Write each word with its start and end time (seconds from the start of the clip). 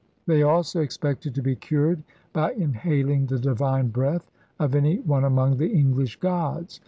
They 0.25 0.41
also 0.41 0.81
expected 0.81 1.35
to 1.35 1.43
be 1.43 1.55
cured 1.55 2.01
by 2.33 2.53
inhaling 2.53 3.27
the 3.27 3.37
divine 3.37 3.89
breath 3.89 4.31
of 4.57 4.73
any 4.73 4.97
one 4.97 5.25
among 5.25 5.57
the 5.57 5.69
English 5.69 6.15
gods. 6.19 6.79